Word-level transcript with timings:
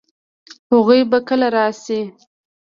هغوی 0.71 1.01
به 1.11 1.19
کله 1.27 1.47
راشي؟ 1.55 2.01